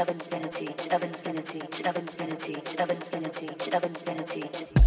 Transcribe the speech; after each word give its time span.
of 0.00 0.08
infinity, 0.08 0.68
of 0.92 1.02
infinity, 1.02 1.60
of 1.84 1.96
infinity, 1.96 2.56
of 2.78 2.90
infinity, 2.90 2.90
of 2.90 2.90
infinity, 2.90 3.72
of 3.72 3.84
infinity. 3.84 4.79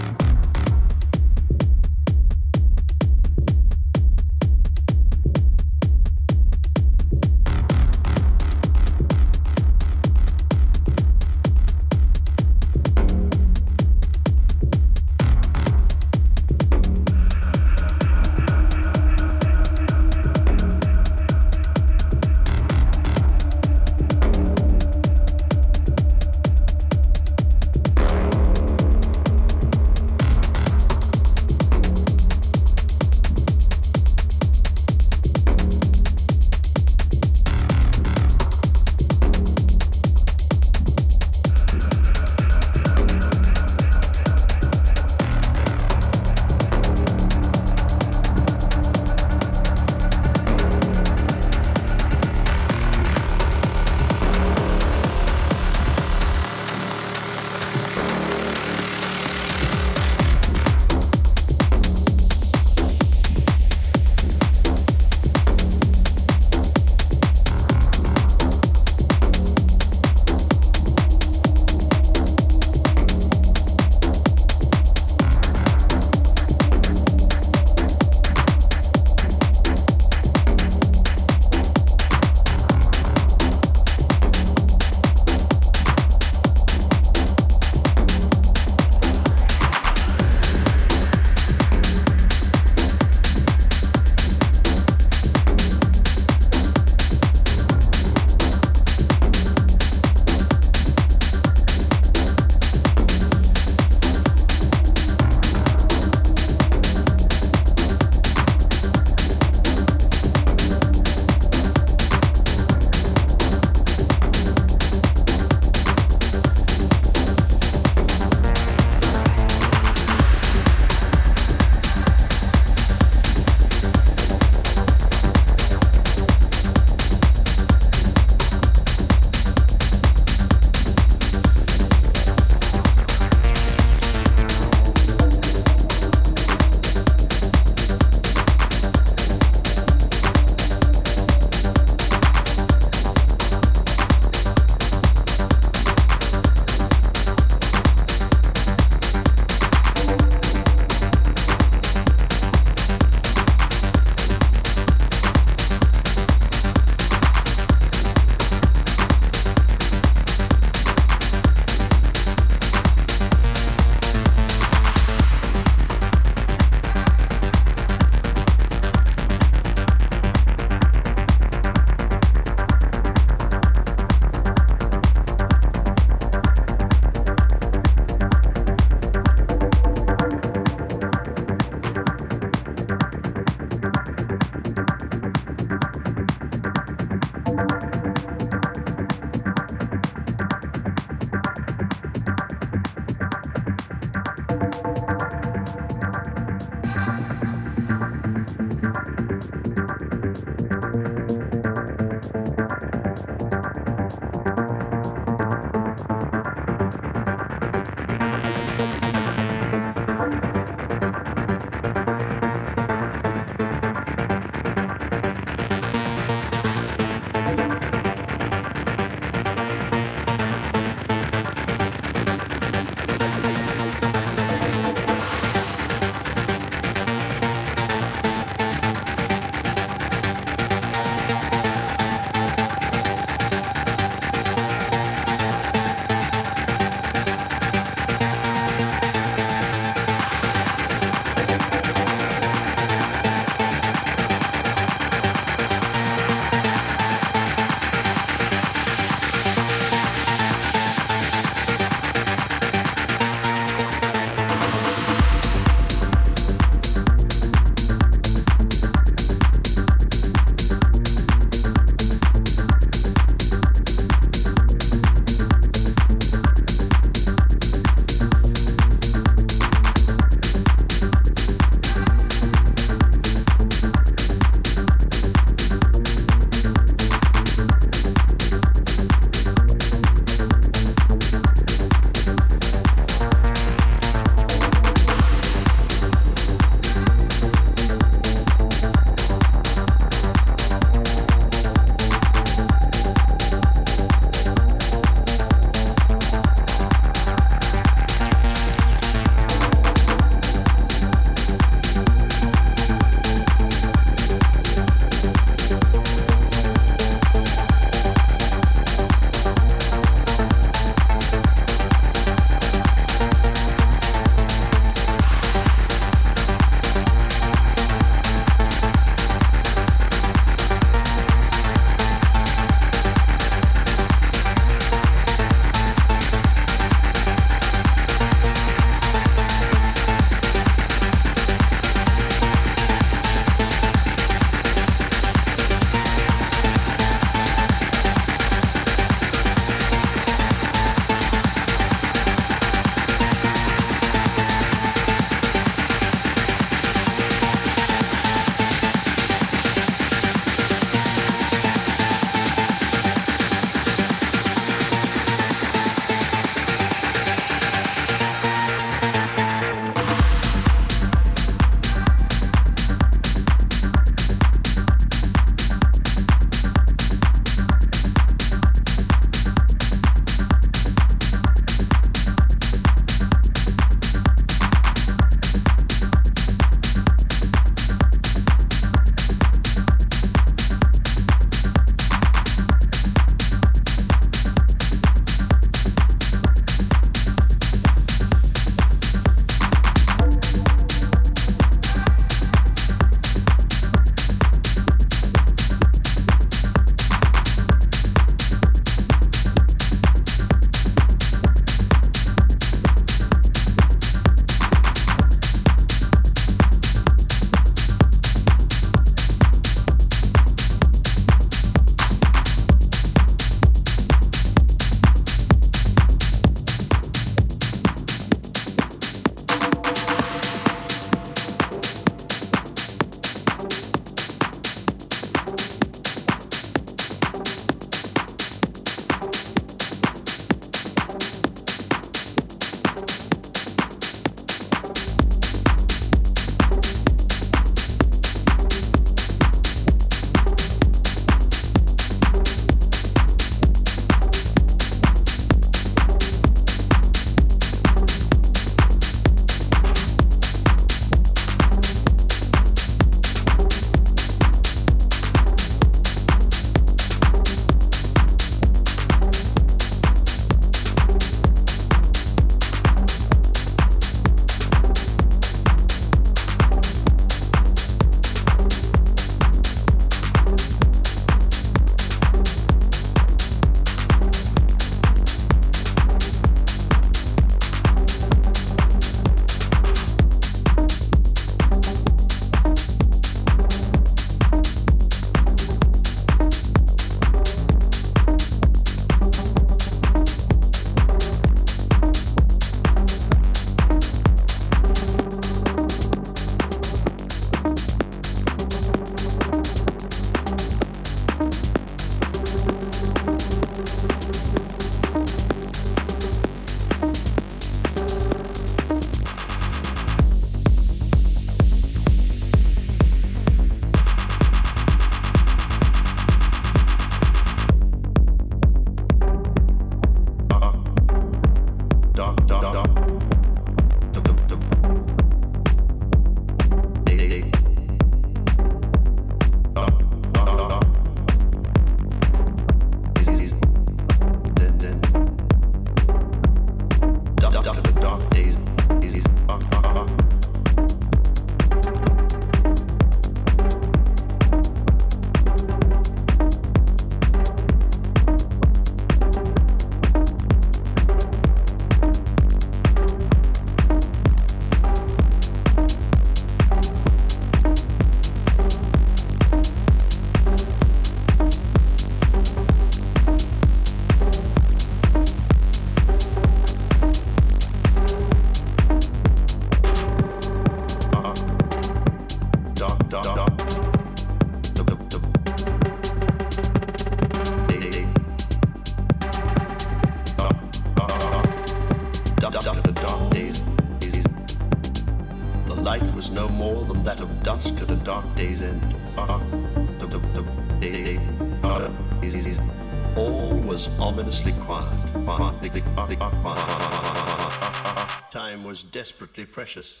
Desperately 599.08 599.46
precious. 599.46 600.00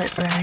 It 0.00 0.16
rising. 0.18 0.37